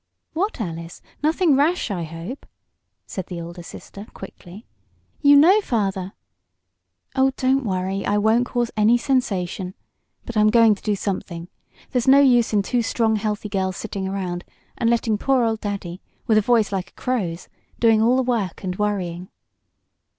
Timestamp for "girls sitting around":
13.47-14.43